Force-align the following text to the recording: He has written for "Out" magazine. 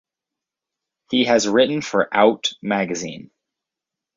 He 1.11 1.25
has 1.25 1.47
written 1.47 1.83
for 1.83 2.09
"Out" 2.11 2.53
magazine. 2.63 3.29